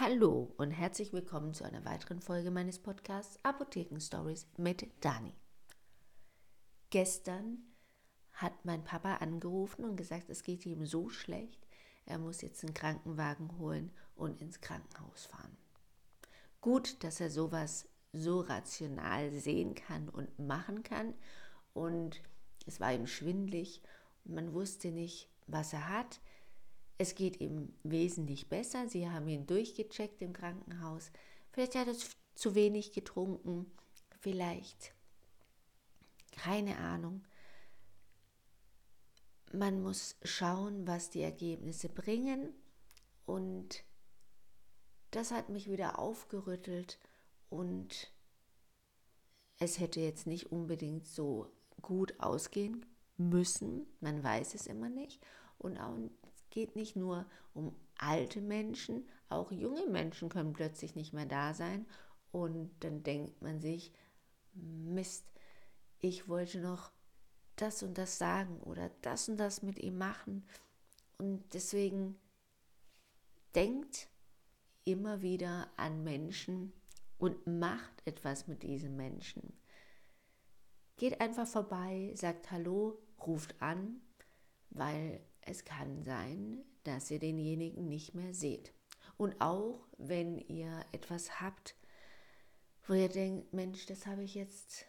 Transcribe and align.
Hallo 0.00 0.54
und 0.58 0.70
herzlich 0.70 1.12
willkommen 1.12 1.54
zu 1.54 1.64
einer 1.64 1.84
weiteren 1.84 2.20
Folge 2.20 2.52
meines 2.52 2.78
Podcasts 2.78 3.36
Apotheken 3.42 3.98
Stories 3.98 4.46
mit 4.56 4.86
Dani. 5.00 5.34
Gestern 6.90 7.58
hat 8.30 8.64
mein 8.64 8.84
Papa 8.84 9.16
angerufen 9.16 9.84
und 9.84 9.96
gesagt, 9.96 10.30
es 10.30 10.44
geht 10.44 10.64
ihm 10.66 10.86
so 10.86 11.08
schlecht, 11.08 11.66
er 12.06 12.18
muss 12.18 12.42
jetzt 12.42 12.62
einen 12.62 12.74
Krankenwagen 12.74 13.58
holen 13.58 13.90
und 14.14 14.40
ins 14.40 14.60
Krankenhaus 14.60 15.26
fahren. 15.26 15.56
Gut, 16.60 17.02
dass 17.02 17.18
er 17.18 17.32
sowas 17.32 17.88
so 18.12 18.38
rational 18.38 19.32
sehen 19.32 19.74
kann 19.74 20.08
und 20.08 20.38
machen 20.38 20.84
kann 20.84 21.12
und 21.74 22.22
es 22.66 22.78
war 22.78 22.92
ihm 22.92 23.08
schwindlig 23.08 23.82
und 24.24 24.34
man 24.36 24.54
wusste 24.54 24.92
nicht, 24.92 25.28
was 25.48 25.72
er 25.72 25.88
hat. 25.88 26.20
Es 26.98 27.14
geht 27.14 27.40
ihm 27.40 27.72
wesentlich 27.84 28.48
besser. 28.48 28.88
Sie 28.88 29.08
haben 29.08 29.28
ihn 29.28 29.46
durchgecheckt 29.46 30.20
im 30.20 30.32
Krankenhaus. 30.32 31.12
Vielleicht 31.52 31.76
hat 31.76 31.86
er 31.86 31.94
zu 32.34 32.54
wenig 32.56 32.92
getrunken. 32.92 33.70
Vielleicht. 34.20 34.92
Keine 36.32 36.78
Ahnung. 36.78 37.24
Man 39.52 39.80
muss 39.80 40.16
schauen, 40.24 40.86
was 40.86 41.08
die 41.10 41.22
Ergebnisse 41.22 41.88
bringen. 41.88 42.52
Und 43.26 43.84
das 45.12 45.30
hat 45.30 45.48
mich 45.48 45.70
wieder 45.70 46.00
aufgerüttelt. 46.00 46.98
Und 47.48 48.12
es 49.58 49.78
hätte 49.78 50.00
jetzt 50.00 50.26
nicht 50.26 50.50
unbedingt 50.50 51.06
so 51.06 51.50
gut 51.80 52.18
ausgehen 52.18 52.84
müssen. 53.16 53.86
Man 54.00 54.22
weiß 54.22 54.54
es 54.54 54.66
immer 54.66 54.88
nicht. 54.88 55.24
Und 55.58 55.78
geht 56.50 56.76
nicht 56.76 56.96
nur 56.96 57.26
um 57.54 57.74
alte 57.96 58.40
Menschen, 58.40 59.06
auch 59.28 59.52
junge 59.52 59.86
Menschen 59.86 60.28
können 60.28 60.52
plötzlich 60.52 60.94
nicht 60.94 61.12
mehr 61.12 61.26
da 61.26 61.54
sein. 61.54 61.86
Und 62.30 62.70
dann 62.80 63.02
denkt 63.02 63.42
man 63.42 63.60
sich, 63.60 63.92
Mist, 64.54 65.24
ich 66.00 66.28
wollte 66.28 66.60
noch 66.60 66.90
das 67.56 67.82
und 67.82 67.98
das 67.98 68.18
sagen 68.18 68.60
oder 68.60 68.90
das 69.02 69.28
und 69.28 69.36
das 69.36 69.62
mit 69.62 69.78
ihm 69.78 69.98
machen. 69.98 70.46
Und 71.18 71.42
deswegen 71.52 72.16
denkt 73.54 74.08
immer 74.84 75.20
wieder 75.20 75.68
an 75.76 76.04
Menschen 76.04 76.72
und 77.18 77.46
macht 77.46 78.06
etwas 78.06 78.46
mit 78.46 78.62
diesen 78.62 78.96
Menschen. 78.96 79.52
Geht 80.96 81.20
einfach 81.20 81.46
vorbei, 81.46 82.12
sagt 82.14 82.50
Hallo, 82.50 82.98
ruft 83.26 83.60
an, 83.60 84.00
weil 84.70 85.20
es 85.48 85.64
kann 85.64 86.02
sein, 86.02 86.64
dass 86.84 87.10
ihr 87.10 87.18
denjenigen 87.18 87.88
nicht 87.88 88.14
mehr 88.14 88.34
seht. 88.34 88.72
Und 89.16 89.40
auch 89.40 89.86
wenn 89.96 90.38
ihr 90.38 90.84
etwas 90.92 91.40
habt, 91.40 91.74
wo 92.86 92.94
ihr 92.94 93.08
denkt, 93.08 93.52
Mensch, 93.52 93.86
das 93.86 94.06
habe 94.06 94.22
ich 94.22 94.34
jetzt 94.34 94.86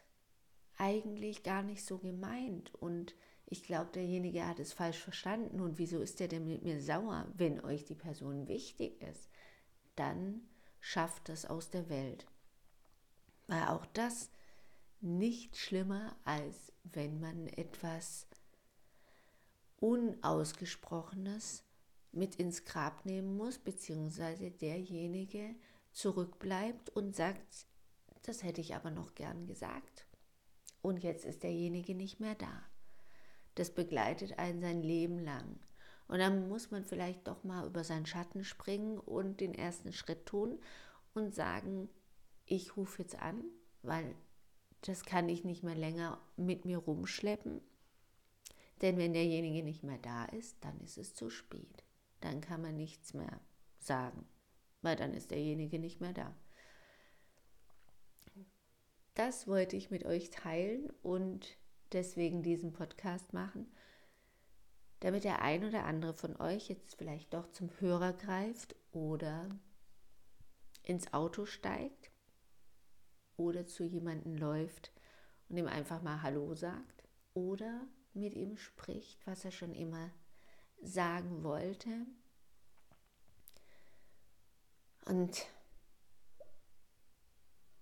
eigentlich 0.78 1.44
gar 1.44 1.64
nicht 1.64 1.84
so 1.84 1.98
gemeint 1.98 2.74
und 2.76 3.16
ich 3.46 3.64
glaube, 3.64 3.90
derjenige 3.92 4.48
hat 4.48 4.60
es 4.60 4.74
falsch 4.74 5.00
verstanden 5.00 5.60
und 5.60 5.80
wieso 5.80 6.00
ist 6.00 6.20
der 6.20 6.28
denn 6.28 6.46
mit 6.46 6.62
mir 6.62 6.82
sauer, 6.82 7.28
wenn 7.34 7.60
euch 7.64 7.84
die 7.84 7.96
Person 7.96 8.48
wichtig 8.48 9.02
ist, 9.02 9.30
dann 9.96 10.42
schafft 10.80 11.30
das 11.30 11.46
aus 11.46 11.72
der 11.72 11.90
Welt. 11.90 12.28
Weil 13.48 13.68
auch 13.68 13.88
das 13.88 14.30
nicht 15.02 15.58
schlimmer, 15.58 16.16
als 16.24 16.72
wenn 16.84 17.20
man 17.20 17.48
etwas 17.48 18.28
Unausgesprochenes 19.80 21.64
mit 22.12 22.36
ins 22.36 22.66
Grab 22.66 23.06
nehmen 23.06 23.38
muss, 23.38 23.60
beziehungsweise 23.60 24.52
derjenige 24.52 25.56
zurückbleibt 25.92 26.90
und 26.90 27.16
sagt, 27.16 27.68
das 28.24 28.44
hätte 28.44 28.62
ich 28.62 28.76
aber 28.76 28.92
noch 28.92 29.16
gern 29.16 29.48
gesagt. 29.48 30.06
Und 30.82 31.04
jetzt 31.04 31.26
ist 31.26 31.44
derjenige 31.44 31.96
nicht 31.96 32.20
mehr 32.20 32.36
da. 32.36 32.64
Das 33.56 33.72
begleitet 33.74 34.40
einen 34.40 34.62
sein 34.62 34.82
Leben 34.82 35.20
lang. 35.20 35.60
Und 36.08 36.20
dann 36.20 36.48
muss 36.50 36.72
man 36.72 36.86
vielleicht 36.86 37.28
doch 37.28 37.44
mal 37.44 37.68
über 37.68 37.84
seinen 37.84 38.06
Schatten 38.06 38.44
springen 38.44 38.98
und 38.98 39.42
den 39.42 39.54
ersten 39.54 39.94
Schritt 39.94 40.26
tun 40.26 40.60
und 41.14 41.36
sagen, 41.36 41.90
ich 42.46 42.76
rufe 42.78 43.04
jetzt 43.04 43.20
an, 43.20 43.44
weil 43.84 44.16
das 44.82 45.04
kann 45.04 45.30
ich 45.30 45.44
nicht 45.44 45.64
mehr 45.64 45.76
länger 45.76 46.20
mit 46.36 46.66
mir 46.66 46.78
rumschleppen. 46.78 47.62
Denn 48.82 48.98
wenn 48.98 49.14
derjenige 49.14 49.64
nicht 49.64 49.84
mehr 49.84 49.98
da 49.98 50.26
ist, 50.26 50.64
dann 50.64 50.80
ist 50.80 50.98
es 50.98 51.14
zu 51.14 51.30
spät. 51.30 51.84
Dann 52.22 52.42
kann 52.42 52.62
man 52.62 52.78
nichts 52.78 53.14
mehr 53.14 53.40
sagen, 53.78 54.26
weil 54.82 54.96
dann 54.96 55.14
ist 55.14 55.32
derjenige 55.32 55.80
nicht 55.80 56.02
mehr 56.02 56.14
da. 56.14 56.36
Das 59.16 59.48
wollte 59.48 59.76
ich 59.76 59.92
mit 59.92 60.06
euch 60.06 60.30
teilen 60.30 60.90
und 61.02 61.58
deswegen 61.92 62.42
diesen 62.42 62.72
Podcast 62.72 63.34
machen, 63.34 63.70
damit 65.02 65.26
der 65.26 65.42
ein 65.42 65.66
oder 65.66 65.86
andere 65.86 66.14
von 66.14 66.40
euch 66.40 66.70
jetzt 66.70 66.96
vielleicht 66.96 67.34
doch 67.34 67.52
zum 67.52 67.70
Hörer 67.80 68.14
greift 68.14 68.76
oder 68.92 69.50
ins 70.84 71.14
Auto 71.14 71.46
steigt 71.46 72.12
oder 73.36 73.66
zu 73.66 73.84
jemandem 73.84 74.36
läuft 74.36 74.94
und 75.50 75.58
ihm 75.58 75.68
einfach 75.68 76.02
mal 76.02 76.22
Hallo 76.22 76.56
sagt 76.56 77.04
oder 77.34 77.88
mit 78.14 78.34
ihm 78.34 78.58
spricht, 78.58 79.26
was 79.26 79.46
er 79.46 79.52
schon 79.52 79.74
immer 79.74 80.12
sagen 80.82 81.44
wollte. 81.44 82.06
Und 85.06 85.46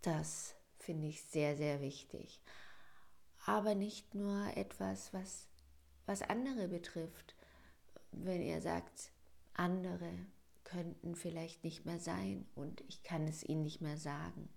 das 0.01 0.55
finde 0.79 1.07
ich 1.07 1.21
sehr, 1.23 1.57
sehr 1.57 1.81
wichtig. 1.81 2.41
Aber 3.45 3.75
nicht 3.75 4.15
nur 4.15 4.55
etwas, 4.55 5.13
was, 5.13 5.47
was 6.05 6.21
andere 6.21 6.67
betrifft. 6.67 7.35
Wenn 8.11 8.41
ihr 8.41 8.61
sagt, 8.61 9.11
andere 9.53 10.11
könnten 10.63 11.15
vielleicht 11.15 11.63
nicht 11.63 11.85
mehr 11.85 11.99
sein 11.99 12.45
und 12.55 12.81
ich 12.87 13.03
kann 13.03 13.27
es 13.27 13.43
ihnen 13.43 13.63
nicht 13.63 13.81
mehr 13.81 13.97
sagen, 13.97 14.49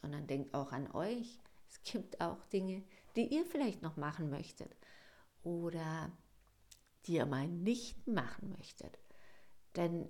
sondern 0.00 0.26
denkt 0.26 0.54
auch 0.54 0.72
an 0.72 0.90
euch. 0.92 1.38
Es 1.70 1.82
gibt 1.82 2.20
auch 2.20 2.44
Dinge, 2.46 2.82
die 3.18 3.34
ihr 3.34 3.44
vielleicht 3.44 3.82
noch 3.82 3.96
machen 3.96 4.30
möchtet 4.30 4.76
oder 5.42 6.12
die 7.04 7.14
ihr 7.14 7.26
mal 7.26 7.48
nicht 7.48 8.06
machen 8.06 8.50
möchtet. 8.56 8.96
Denn 9.74 10.08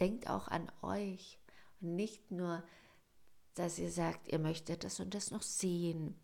denkt 0.00 0.28
auch 0.28 0.48
an 0.48 0.70
euch 0.82 1.38
und 1.80 1.94
nicht 1.94 2.32
nur, 2.32 2.64
dass 3.54 3.78
ihr 3.78 3.92
sagt, 3.92 4.26
ihr 4.32 4.40
möchtet 4.40 4.82
das 4.82 4.98
und 4.98 5.14
das 5.14 5.30
noch 5.30 5.42
sehen 5.42 6.18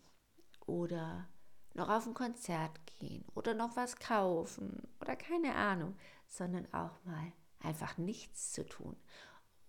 oder 0.66 1.28
noch 1.74 1.90
auf 1.90 2.08
ein 2.08 2.14
Konzert 2.14 2.84
gehen 2.98 3.24
oder 3.36 3.54
noch 3.54 3.76
was 3.76 3.96
kaufen 4.00 4.82
oder 5.00 5.14
keine 5.14 5.54
Ahnung, 5.54 5.96
sondern 6.26 6.66
auch 6.74 7.04
mal 7.04 7.32
einfach 7.60 7.98
nichts 7.98 8.50
zu 8.52 8.66
tun. 8.66 8.96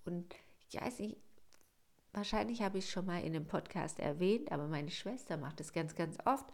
Und 0.06 0.36
ich 0.70 0.82
weiß 0.82 1.00
nicht, 1.00 1.18
wahrscheinlich 2.16 2.62
habe 2.62 2.78
ich 2.78 2.90
schon 2.90 3.06
mal 3.06 3.20
in 3.20 3.36
einem 3.36 3.48
Podcast 3.48 4.00
erwähnt, 4.00 4.52
aber 4.52 4.68
meine 4.68 4.92
Schwester 4.92 5.38
macht 5.38 5.60
es 5.60 5.74
ganz, 5.74 5.96
ganz 5.96 6.18
oft. 6.26 6.46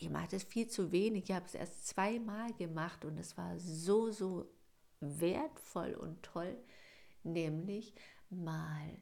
Ich 0.00 0.10
mache 0.10 0.28
das 0.28 0.44
viel 0.44 0.68
zu 0.68 0.92
wenig. 0.92 1.24
Ich 1.24 1.34
habe 1.34 1.46
es 1.46 1.54
erst 1.54 1.88
zweimal 1.88 2.52
gemacht 2.54 3.04
und 3.04 3.18
es 3.18 3.36
war 3.36 3.58
so, 3.58 4.10
so 4.10 4.50
wertvoll 5.00 5.94
und 5.94 6.22
toll, 6.22 6.56
nämlich 7.22 7.94
mal 8.30 8.98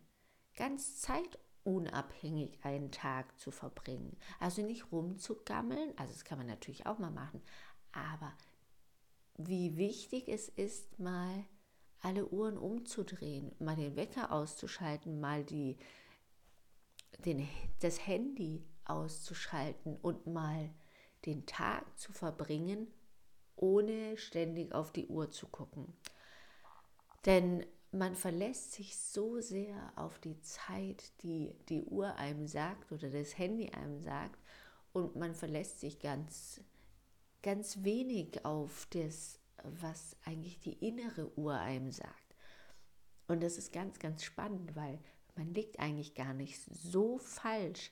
ganz 0.54 1.00
zeitunabhängig 1.00 2.64
einen 2.64 2.92
Tag 2.92 3.38
zu 3.38 3.50
verbringen. 3.50 4.16
Also 4.38 4.62
nicht 4.62 4.92
rumzugammeln, 4.92 5.92
also 5.96 6.12
das 6.12 6.24
kann 6.24 6.38
man 6.38 6.46
natürlich 6.46 6.86
auch 6.86 6.98
mal 6.98 7.10
machen, 7.10 7.42
aber 7.92 8.32
wie 9.36 9.76
wichtig 9.76 10.28
es 10.28 10.48
ist, 10.48 10.98
mal 10.98 11.44
alle 12.00 12.26
Uhren 12.26 12.58
umzudrehen, 12.58 13.52
mal 13.58 13.76
den 13.76 13.96
Wecker 13.96 14.32
auszuschalten, 14.32 15.20
mal 15.20 15.44
die, 15.44 15.76
den, 17.24 17.48
das 17.80 18.06
Handy 18.06 18.64
auszuschalten 18.84 19.96
und 19.96 20.26
mal 20.26 20.70
den 21.24 21.46
Tag 21.46 21.98
zu 21.98 22.12
verbringen, 22.12 22.86
ohne 23.56 24.16
ständig 24.16 24.72
auf 24.72 24.92
die 24.92 25.06
Uhr 25.06 25.30
zu 25.30 25.48
gucken. 25.48 25.92
Denn 27.24 27.66
man 27.90 28.14
verlässt 28.14 28.72
sich 28.72 28.96
so 28.96 29.40
sehr 29.40 29.92
auf 29.96 30.18
die 30.18 30.40
Zeit, 30.42 31.12
die 31.22 31.54
die 31.68 31.82
Uhr 31.82 32.14
einem 32.16 32.46
sagt 32.46 32.92
oder 32.92 33.10
das 33.10 33.38
Handy 33.38 33.70
einem 33.70 34.00
sagt 34.00 34.38
und 34.92 35.16
man 35.16 35.34
verlässt 35.34 35.80
sich 35.80 35.98
ganz, 35.98 36.60
ganz 37.42 37.82
wenig 37.82 38.44
auf 38.44 38.86
das, 38.90 39.40
was 39.80 40.16
eigentlich 40.24 40.58
die 40.60 40.74
innere 40.74 41.36
Uhr 41.38 41.58
einem 41.58 41.90
sagt. 41.90 42.34
Und 43.28 43.42
das 43.42 43.58
ist 43.58 43.72
ganz, 43.72 43.98
ganz 43.98 44.22
spannend, 44.22 44.76
weil 44.76 44.98
man 45.36 45.52
liegt 45.52 45.78
eigentlich 45.78 46.14
gar 46.14 46.34
nicht 46.34 46.60
so 46.72 47.18
falsch 47.18 47.90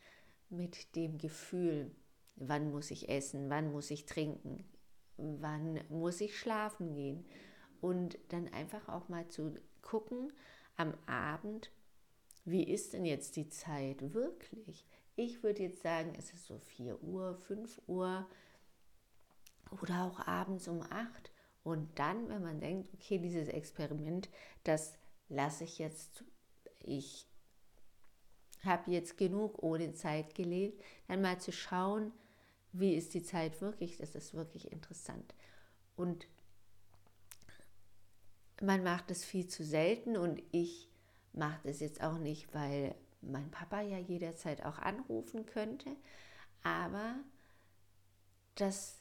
mit 0.48 0.94
dem 0.96 1.18
Gefühl, 1.18 1.90
wann 2.36 2.70
muss 2.70 2.90
ich 2.90 3.08
essen, 3.08 3.50
wann 3.50 3.72
muss 3.72 3.90
ich 3.90 4.06
trinken, 4.06 4.64
wann 5.16 5.80
muss 5.88 6.20
ich 6.20 6.38
schlafen 6.38 6.94
gehen 6.94 7.24
und 7.80 8.18
dann 8.28 8.48
einfach 8.48 8.88
auch 8.88 9.08
mal 9.08 9.28
zu 9.28 9.54
gucken 9.82 10.32
am 10.76 10.94
Abend, 11.06 11.70
wie 12.44 12.64
ist 12.64 12.92
denn 12.92 13.04
jetzt 13.04 13.36
die 13.36 13.48
Zeit 13.48 14.14
wirklich? 14.14 14.86
Ich 15.16 15.42
würde 15.42 15.62
jetzt 15.62 15.82
sagen, 15.82 16.12
es 16.18 16.32
ist 16.32 16.46
so 16.46 16.58
4 16.58 17.02
Uhr, 17.02 17.36
5 17.36 17.80
Uhr 17.86 18.26
oder 19.82 20.04
auch 20.04 20.26
abends 20.26 20.68
um 20.68 20.82
8. 20.82 21.30
Und 21.64 21.98
dann, 21.98 22.28
wenn 22.28 22.42
man 22.42 22.60
denkt, 22.60 22.92
okay, 22.94 23.18
dieses 23.18 23.48
Experiment, 23.48 24.28
das 24.64 24.98
lasse 25.28 25.64
ich 25.64 25.78
jetzt, 25.78 26.22
ich 26.80 27.26
habe 28.62 28.90
jetzt 28.90 29.16
genug 29.16 29.62
ohne 29.62 29.94
Zeit 29.94 30.34
gelebt, 30.34 30.82
dann 31.08 31.22
mal 31.22 31.40
zu 31.40 31.52
schauen, 31.52 32.12
wie 32.72 32.94
ist 32.94 33.14
die 33.14 33.22
Zeit 33.22 33.60
wirklich, 33.60 33.96
das 33.96 34.14
ist 34.14 34.34
wirklich 34.34 34.70
interessant. 34.72 35.34
Und 35.96 36.26
man 38.60 38.82
macht 38.82 39.10
es 39.10 39.24
viel 39.24 39.46
zu 39.46 39.64
selten 39.64 40.16
und 40.16 40.42
ich 40.52 40.90
mache 41.32 41.60
das 41.64 41.80
jetzt 41.80 42.02
auch 42.02 42.18
nicht, 42.18 42.52
weil 42.54 42.94
mein 43.22 43.50
Papa 43.50 43.80
ja 43.80 43.98
jederzeit 43.98 44.64
auch 44.64 44.78
anrufen 44.78 45.46
könnte, 45.46 45.96
aber 46.62 47.16
das 48.54 49.00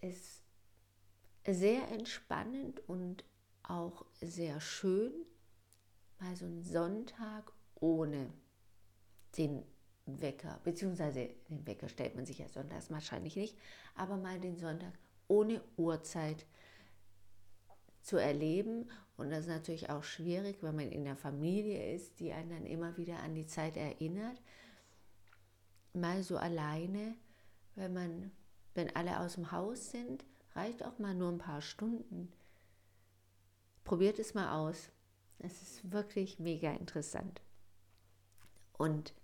ist 0.00 0.42
sehr 1.54 1.88
entspannend 1.90 2.86
und 2.88 3.24
auch 3.62 4.04
sehr 4.20 4.60
schön, 4.60 5.12
mal 6.20 6.34
so 6.36 6.46
einen 6.46 6.62
Sonntag 6.62 7.52
ohne 7.76 8.32
den 9.36 9.62
Wecker, 10.06 10.60
beziehungsweise 10.64 11.28
den 11.48 11.66
Wecker 11.66 11.88
stellt 11.88 12.16
man 12.16 12.26
sich 12.26 12.38
ja 12.38 12.48
sonntags 12.48 12.90
wahrscheinlich 12.90 13.36
nicht, 13.36 13.56
aber 13.94 14.16
mal 14.16 14.40
den 14.40 14.56
Sonntag 14.56 14.92
ohne 15.28 15.62
Uhrzeit 15.76 16.46
zu 18.02 18.16
erleben. 18.16 18.90
Und 19.16 19.30
das 19.30 19.40
ist 19.40 19.48
natürlich 19.48 19.90
auch 19.90 20.02
schwierig, 20.02 20.62
wenn 20.62 20.76
man 20.76 20.90
in 20.90 21.04
der 21.04 21.16
Familie 21.16 21.94
ist, 21.94 22.20
die 22.20 22.32
einen 22.32 22.50
dann 22.50 22.66
immer 22.66 22.96
wieder 22.96 23.18
an 23.18 23.34
die 23.34 23.46
Zeit 23.46 23.76
erinnert. 23.76 24.40
Mal 25.92 26.22
so 26.22 26.38
alleine, 26.38 27.16
wenn 27.74 27.92
man, 27.92 28.30
wenn 28.74 28.94
alle 28.96 29.20
aus 29.20 29.34
dem 29.34 29.52
Haus 29.52 29.90
sind, 29.90 30.24
reicht 30.54 30.84
auch 30.84 30.98
mal 30.98 31.14
nur 31.14 31.30
ein 31.30 31.38
paar 31.38 31.60
Stunden. 31.60 32.32
Probiert 33.84 34.18
es 34.18 34.34
mal 34.34 34.58
aus. 34.58 34.90
Es 35.38 35.62
ist 35.62 35.92
wirklich 35.92 36.38
mega 36.38 36.72
interessant. 36.72 37.40
Und 38.72 39.14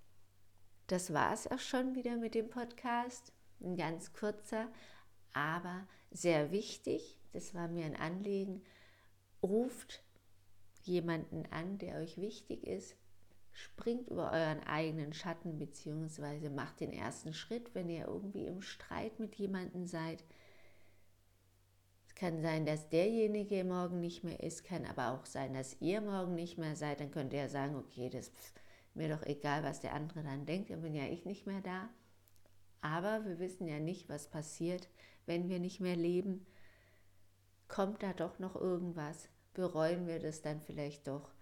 das 0.87 1.13
war 1.13 1.33
es 1.33 1.47
auch 1.51 1.59
schon 1.59 1.95
wieder 1.95 2.17
mit 2.17 2.35
dem 2.35 2.49
Podcast. 2.49 3.33
Ein 3.61 3.77
ganz 3.77 4.13
kurzer, 4.13 4.69
aber 5.33 5.87
sehr 6.11 6.51
wichtig. 6.51 7.19
Das 7.33 7.55
war 7.55 7.69
mir 7.69 7.87
ein 7.87 7.97
Anliegen. 7.97 8.63
Ruft 9.43 10.03
jemanden 10.83 11.47
an, 11.51 11.79
der 11.79 11.97
euch 11.97 12.19
wichtig 12.19 12.67
ist. 12.67 12.97
Springt 13.53 14.09
über 14.11 14.33
euren 14.33 14.63
eigenen 14.65 15.13
Schatten 15.13 15.59
bzw. 15.59 16.49
macht 16.49 16.81
den 16.81 16.93
ersten 16.93 17.33
Schritt, 17.35 17.75
wenn 17.75 17.89
ihr 17.89 18.07
irgendwie 18.07 18.47
im 18.47 18.61
Streit 18.61 19.21
mit 19.21 19.37
jemandem 19.37 19.87
seid. 19.87 20.25
Kann 22.15 22.43
sein, 22.43 22.65
dass 22.65 22.89
derjenige 22.89 23.65
morgen 23.65 24.01
nicht 24.01 24.23
mehr 24.23 24.41
ist, 24.41 24.65
kann 24.65 24.85
aber 24.85 25.13
auch 25.13 25.27
sein, 25.27 25.53
dass 25.55 25.77
ihr 25.81 26.01
morgen 26.01 26.35
nicht 26.35 26.59
mehr 26.59 26.77
seid. 26.77 27.01
Dann 27.01 27.11
könnt 27.11 27.33
ihr 27.33 27.49
sagen, 27.49 27.75
okay, 27.75 28.09
das 28.09 28.29
ist 28.29 28.53
mir 28.95 29.09
doch 29.09 29.23
egal, 29.27 29.65
was 29.65 29.81
der 29.81 29.95
andere 29.95 30.23
dann 30.23 30.47
denkt, 30.47 30.71
dann 30.71 30.83
bin 30.83 30.95
ja 30.95 31.05
ich 31.05 31.25
nicht 31.25 31.47
mehr 31.47 31.61
da. 31.61 31.89
Aber 32.81 33.25
wir 33.25 33.39
wissen 33.39 33.67
ja 33.67 33.81
nicht, 33.81 34.09
was 34.09 34.29
passiert, 34.29 34.89
wenn 35.27 35.49
wir 35.49 35.59
nicht 35.59 35.81
mehr 35.81 35.97
leben. 35.97 36.47
Kommt 37.67 38.03
da 38.03 38.13
doch 38.13 38.39
noch 38.39 38.55
irgendwas? 38.55 39.29
Bereuen 39.55 40.07
wir 40.07 40.21
das 40.21 40.43
dann 40.43 40.61
vielleicht 40.61 41.09
doch? 41.09 41.33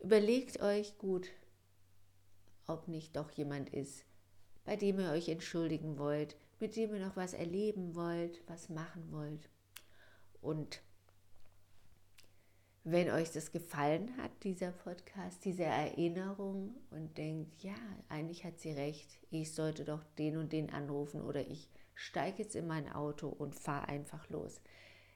Überlegt 0.00 0.60
euch 0.60 0.98
gut, 0.98 1.30
ob 2.66 2.88
nicht 2.88 3.16
doch 3.16 3.30
jemand 3.30 3.70
ist, 3.70 4.04
bei 4.64 4.76
dem 4.76 4.98
ihr 5.00 5.10
euch 5.10 5.28
entschuldigen 5.28 5.98
wollt, 5.98 6.36
mit 6.60 6.76
dem 6.76 6.94
ihr 6.94 7.06
noch 7.06 7.16
was 7.16 7.34
erleben 7.34 7.94
wollt, 7.94 8.42
was 8.46 8.68
machen 8.68 9.10
wollt. 9.10 9.48
Und 10.40 10.82
wenn 12.84 13.10
euch 13.10 13.32
das 13.32 13.52
gefallen 13.52 14.16
hat, 14.16 14.30
dieser 14.44 14.72
Podcast, 14.72 15.44
diese 15.44 15.64
Erinnerung 15.64 16.74
und 16.90 17.18
denkt, 17.18 17.62
ja, 17.62 17.74
eigentlich 18.08 18.44
hat 18.44 18.58
sie 18.58 18.72
recht, 18.72 19.18
ich 19.30 19.52
sollte 19.52 19.84
doch 19.84 20.02
den 20.18 20.38
und 20.38 20.52
den 20.52 20.70
anrufen 20.70 21.20
oder 21.20 21.46
ich 21.46 21.68
steige 21.94 22.42
jetzt 22.42 22.56
in 22.56 22.66
mein 22.66 22.90
Auto 22.90 23.28
und 23.28 23.54
fahre 23.54 23.88
einfach 23.88 24.28
los, 24.30 24.60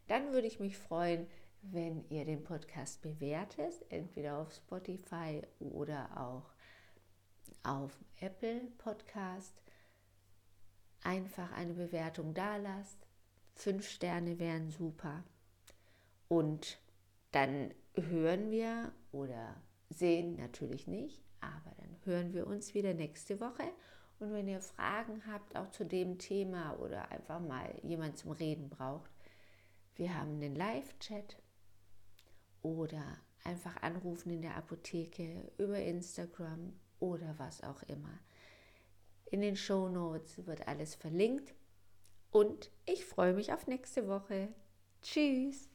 dann 0.09 0.33
würde 0.33 0.49
ich 0.49 0.61
mich 0.61 0.77
freuen, 0.77 1.27
wenn 1.63 2.05
ihr 2.11 2.25
den 2.25 2.43
Podcast 2.43 3.01
bewertet, 3.03 3.73
entweder 3.89 4.39
auf 4.39 4.53
Spotify 4.53 5.41
oder 5.61 6.11
auch 6.21 6.53
auf 7.63 7.97
Apple 8.21 8.61
Podcast. 8.79 9.63
Einfach 11.03 11.53
eine 11.53 11.75
Bewertung 11.75 12.35
da 12.35 12.57
lasst. 12.57 12.99
Fünf 13.55 13.89
Sterne 13.89 14.39
wären 14.39 14.71
super. 14.71 15.25
Und 16.29 16.79
dann 17.33 17.73
hören 17.95 18.51
wir 18.51 18.93
oder 19.11 19.61
sehen 19.91 20.37
natürlich 20.37 20.87
nicht, 20.87 21.23
aber 21.41 21.75
dann 21.77 21.97
hören 22.05 22.33
wir 22.33 22.47
uns 22.47 22.75
wieder 22.75 22.95
nächste 22.95 23.41
Woche. 23.41 23.65
Und 24.19 24.33
wenn 24.33 24.49
ihr 24.49 24.61
Fragen 24.61 25.27
habt, 25.27 25.57
auch 25.57 25.71
zu 25.71 25.85
dem 25.85 26.19
Thema 26.19 26.79
oder 26.79 27.11
einfach 27.11 27.41
mal 27.41 27.75
jemand 27.83 28.19
zum 28.19 28.31
Reden 28.33 28.71
braucht, 28.71 29.11
wir 29.97 30.15
haben 30.15 30.41
den 30.41 30.55
Live-Chat 30.55 31.37
oder 32.63 33.03
einfach 33.45 33.83
anrufen 33.83 34.31
in 34.31 34.43
der 34.43 34.57
Apotheke 34.57 35.51
über 35.59 35.79
Instagram 35.79 36.73
oder 37.01 37.35
was 37.39 37.63
auch 37.63 37.83
immer. 37.83 38.19
In 39.33 39.41
den 39.41 39.57
Show 39.57 39.89
Notes 39.89 40.47
wird 40.47 40.69
alles 40.69 40.95
verlinkt 40.95 41.55
und 42.33 42.71
ich 42.85 43.07
freue 43.07 43.33
mich 43.33 43.51
auf 43.55 43.67
nächste 43.67 44.07
Woche. 44.07 44.49
Tschüss! 45.01 45.72